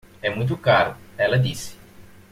[0.19, 1.77] É muito caro, ela disse.